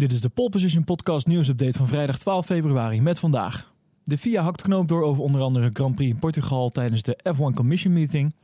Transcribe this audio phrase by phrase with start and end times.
[0.00, 3.72] Dit is de Pole Position Podcast nieuwsupdate van vrijdag 12 februari met vandaag.
[4.04, 7.54] De FIA hakt knoop door over onder andere Grand Prix in Portugal tijdens de F1
[7.54, 8.34] Commission Meeting.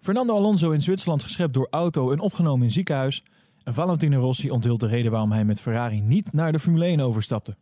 [0.00, 3.22] Fernando Alonso in Zwitserland geschept door auto en opgenomen in ziekenhuis.
[3.64, 7.00] En Valentino Rossi onthult de reden waarom hij met Ferrari niet naar de Formule 1
[7.00, 7.56] overstapte.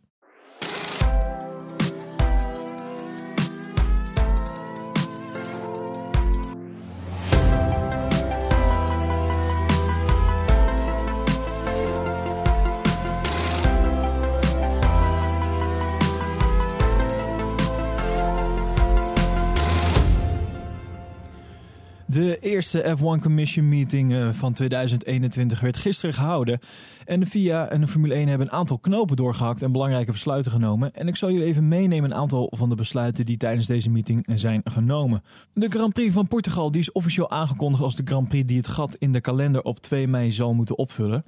[22.07, 26.59] De eerste F1 Commission meeting eh, van 2021 werd gisteren gehouden.
[27.05, 30.51] En de FIA en de Formule 1 hebben een aantal knopen doorgehakt en belangrijke besluiten
[30.51, 30.93] genomen.
[30.93, 34.27] En ik zal jullie even meenemen een aantal van de besluiten die tijdens deze meeting
[34.35, 35.21] zijn genomen.
[35.53, 38.67] De Grand Prix van Portugal die is officieel aangekondigd als de Grand Prix die het
[38.67, 41.23] gat in de kalender op 2 mei zal moeten opvullen.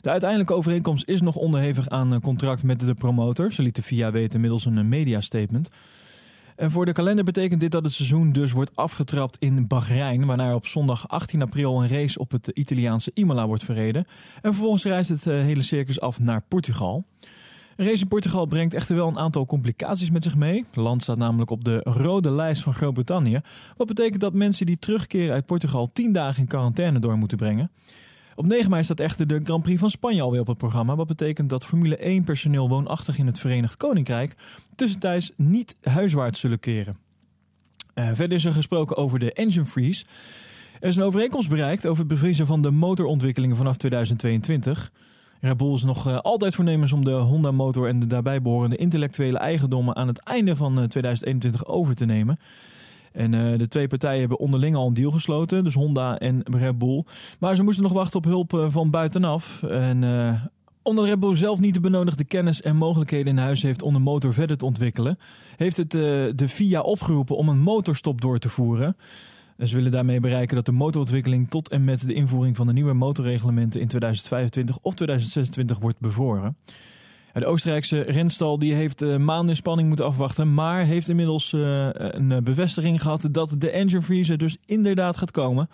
[0.00, 4.10] De uiteindelijke overeenkomst is nog onderhevig aan contract met de promotor, zo liet de FIA
[4.10, 5.70] weten middels een media statement.
[6.62, 10.54] En voor de kalender betekent dit dat het seizoen dus wordt afgetrapt in Bahrein, waarna
[10.54, 14.04] op zondag 18 april een race op het Italiaanse Imola wordt verreden.
[14.34, 17.04] En vervolgens reist het eh, hele circus af naar Portugal.
[17.76, 20.64] Een race in Portugal brengt echter wel een aantal complicaties met zich mee.
[20.66, 23.40] Het land staat namelijk op de rode lijst van Groot-Brittannië.
[23.76, 27.70] Wat betekent dat mensen die terugkeren uit Portugal 10 dagen in quarantaine door moeten brengen.
[28.34, 30.96] Op 9 mei staat echter de Grand Prix van Spanje alweer op het programma.
[30.96, 34.36] Wat betekent dat Formule 1 personeel woonachtig in het Verenigd Koninkrijk
[34.74, 36.96] tussentijds niet huiswaarts zullen keren.
[37.94, 40.04] Uh, verder is er gesproken over de engine freeze.
[40.80, 44.92] Er is een overeenkomst bereikt over het bevriezen van de motorontwikkelingen vanaf 2022.
[45.40, 48.76] Red Bull is nog uh, altijd voornemens om de Honda motor en de daarbij behorende
[48.76, 52.36] intellectuele eigendommen aan het einde van 2021 eh, over te nemen.
[53.12, 56.78] En uh, de twee partijen hebben onderling al een deal gesloten, dus Honda en Red
[56.78, 57.04] Bull.
[57.38, 59.62] Maar ze moesten nog wachten op hulp uh, van buitenaf.
[59.62, 60.42] En uh,
[60.82, 63.98] omdat Red Bull zelf niet de benodigde kennis en mogelijkheden in huis heeft om de
[63.98, 65.18] motor verder te ontwikkelen,
[65.56, 68.96] heeft het de FIA opgeroepen om een motorstop door te voeren.
[69.56, 72.72] En ze willen daarmee bereiken dat de motorontwikkeling tot en met de invoering van de
[72.72, 76.56] nieuwe motorreglementen in 2025 of 2026 wordt bevroren.
[77.32, 81.88] De Oostenrijkse renstal die heeft uh, maanden in spanning moeten afwachten, maar heeft inmiddels uh,
[81.92, 85.68] een bevestiging gehad dat de engine freezer dus inderdaad gaat komen.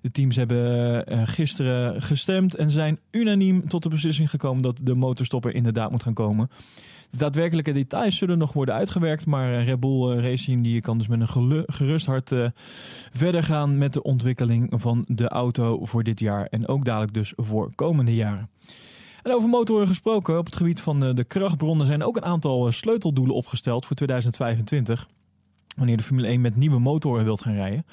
[0.00, 5.54] De teams hebben gisteren gestemd en zijn unaniem tot de beslissing gekomen dat de motorstopper
[5.54, 6.50] inderdaad moet gaan komen.
[7.10, 11.20] De daadwerkelijke details zullen nog worden uitgewerkt, maar Red Bull Racing die kan dus met
[11.20, 12.32] een gerust hart
[13.12, 17.32] verder gaan met de ontwikkeling van de auto voor dit jaar en ook dadelijk dus
[17.36, 18.48] voor komende jaren.
[19.24, 23.34] En over motoren gesproken, op het gebied van de krachtbronnen zijn ook een aantal sleuteldoelen
[23.34, 25.08] opgesteld voor 2025.
[25.76, 27.86] Wanneer de Formule 1 met nieuwe motoren wilt gaan rijden.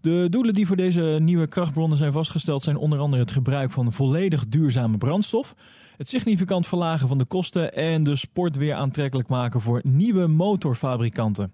[0.00, 3.92] De doelen die voor deze nieuwe krachtbronnen zijn vastgesteld zijn onder andere het gebruik van
[3.92, 5.54] volledig duurzame brandstof,
[5.96, 11.52] het significant verlagen van de kosten en de sport weer aantrekkelijk maken voor nieuwe motorfabrikanten.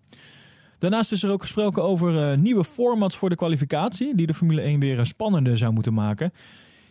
[0.78, 4.80] Daarnaast is er ook gesproken over nieuwe formats voor de kwalificatie, die de Formule 1
[4.80, 6.32] weer spannender zou moeten maken.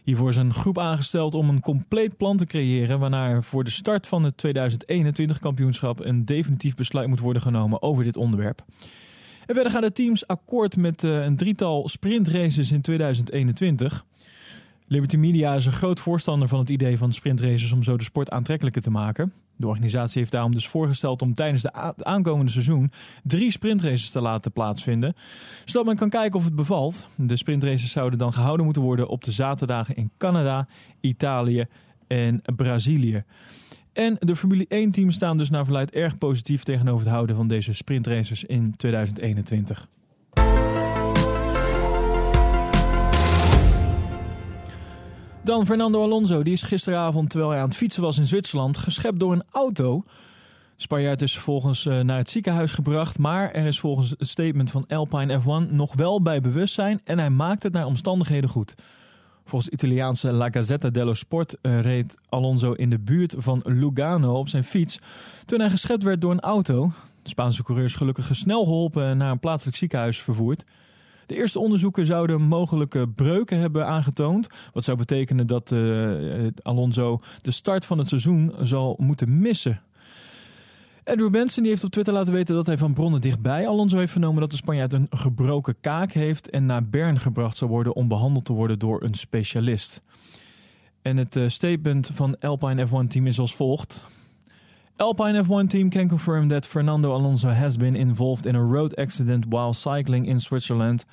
[0.03, 3.69] Hiervoor is een groep aangesteld om een compleet plan te creëren, waarna er voor de
[3.69, 8.66] start van het 2021 kampioenschap een definitief besluit moet worden genomen over dit onderwerp.
[9.45, 14.06] En verder gaan de teams akkoord met uh, een drietal sprintraces in 2021.
[14.88, 18.29] Liberty Media is een groot voorstander van het idee van sprintraces om zo de sport
[18.29, 19.33] aantrekkelijker te maken.
[19.62, 21.74] De organisatie heeft daarom dus voorgesteld om tijdens de
[22.04, 22.92] aankomende seizoen
[23.24, 25.14] drie sprintraces te laten plaatsvinden,
[25.66, 27.08] zodat men kan kijken of het bevalt.
[27.18, 30.68] De sprintraces zouden dan gehouden moeten worden op de zaterdagen in Canada,
[31.02, 31.66] Italië
[32.08, 33.24] en Brazilië.
[33.94, 37.74] En de Formule 1-teams staan dus naar verluid erg positief tegenover het houden van deze
[37.74, 39.88] sprintraces in 2021.
[45.44, 49.19] Dan Fernando Alonso, die is gisteravond terwijl hij aan het fietsen was in Zwitserland geschept
[49.19, 50.03] door een auto.
[50.75, 54.88] Spanjaard is vervolgens uh, naar het ziekenhuis gebracht, maar er is volgens het statement van
[54.88, 58.75] Alpine F1 nog wel bij bewustzijn en hij maakt het naar omstandigheden goed.
[59.46, 64.48] Volgens Italiaanse La Gazzetta dello Sport uh, reed Alonso in de buurt van Lugano op
[64.48, 65.00] zijn fiets
[65.45, 66.92] toen hij geschept werd door een auto.
[67.24, 70.63] De Spaanse coureur is gelukkig snel geholpen en naar een plaatselijk ziekenhuis vervoerd.
[71.25, 74.47] De eerste onderzoeken zouden mogelijke breuken hebben aangetoond.
[74.73, 79.81] Wat zou betekenen dat uh, Alonso de start van het seizoen zal moeten missen.
[81.03, 84.12] Andrew Benson die heeft op Twitter laten weten dat hij van bronnen dichtbij Alonso heeft
[84.12, 88.07] vernomen dat de Spanjaard een gebroken kaak heeft en naar Bern gebracht zal worden om
[88.07, 90.01] behandeld te worden door een specialist.
[91.01, 94.03] En het uh, statement van Alpine F1 team is als volgt.
[95.01, 99.48] Alpine F1 team can confirm that Fernando Alonso has been involved in a road accident
[99.48, 101.06] while cycling in Switzerland.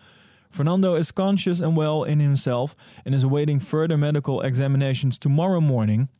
[0.50, 2.74] Fernando is conscious and well in himself
[3.06, 6.10] and is awaiting further medical examinations tomorrow morning.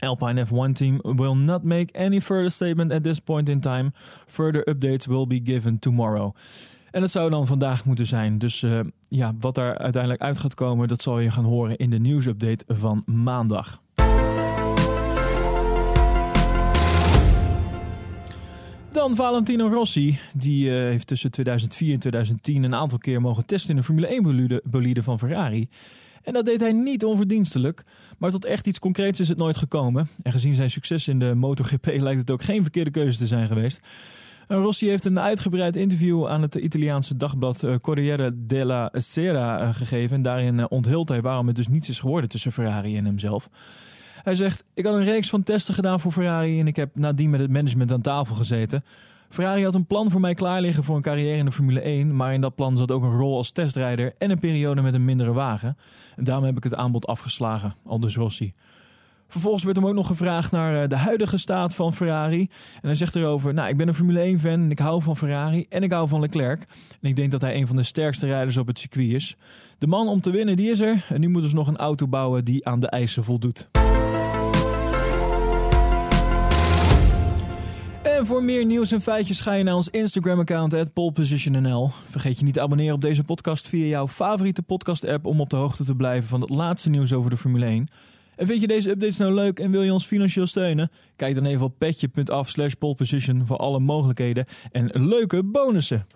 [0.00, 3.92] Alpine F1 team will not make any further statement at this point in time.
[4.26, 6.32] Further updates will be given tomorrow.
[6.92, 8.38] En dat zou dan vandaag moeten zijn.
[8.38, 11.90] Dus uh, ja, wat daar uiteindelijk uit gaat komen, dat zal je gaan horen in
[11.90, 13.80] de nieuwsupdate van maandag.
[18.92, 20.18] Dan Valentino Rossi.
[20.34, 24.06] Die uh, heeft tussen 2004 en 2010 een aantal keer mogen testen in de Formule
[24.06, 25.68] 1 bolide van Ferrari.
[26.22, 27.84] En dat deed hij niet onverdienstelijk.
[28.18, 30.08] Maar tot echt iets concreets is het nooit gekomen.
[30.22, 33.46] En gezien zijn succes in de MotoGP lijkt het ook geen verkeerde keuze te zijn
[33.46, 33.80] geweest.
[34.48, 40.16] Rossi heeft een uitgebreid interview aan het Italiaanse dagblad eh, Corriere della Sera eh, gegeven.
[40.16, 43.48] En daarin eh, onthult hij waarom het dus niets is geworden tussen Ferrari en hemzelf.
[44.22, 47.30] Hij zegt: Ik had een reeks van testen gedaan voor Ferrari en ik heb nadien
[47.30, 48.84] met het management aan tafel gezeten.
[49.28, 52.16] Ferrari had een plan voor mij klaar liggen voor een carrière in de Formule 1,
[52.16, 55.04] maar in dat plan zat ook een rol als testrijder en een periode met een
[55.04, 55.76] mindere wagen.
[56.16, 58.54] En daarom heb ik het aanbod afgeslagen, aldus Rossi.
[59.32, 62.40] Vervolgens werd hem ook nog gevraagd naar eh, de huidige staat van Ferrari.
[62.74, 65.66] En hij zegt erover: Nou, ik ben een Formule 1-fan en ik hou van Ferrari
[65.68, 66.66] en ik hou van Leclerc.
[67.00, 69.36] En ik denk dat hij een van de sterkste rijders op het circuit is.
[69.78, 71.04] De man om te winnen, die is er.
[71.08, 73.68] En nu moeten ze nog een auto bouwen die aan de eisen voldoet.
[78.22, 81.90] En voor meer nieuws en feitjes ga je naar ons Instagram-account, polepositionnl.
[82.04, 85.56] Vergeet je niet te abonneren op deze podcast via jouw favoriete podcast-app om op de
[85.56, 87.88] hoogte te blijven van het laatste nieuws over de Formule 1.
[88.36, 90.90] En vind je deze updates nou leuk en wil je ons financieel steunen?
[91.16, 96.06] Kijk dan even op petje.af slash poleposition voor alle mogelijkheden en leuke bonussen.